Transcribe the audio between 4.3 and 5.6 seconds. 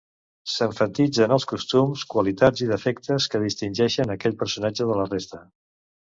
personatge de la resta.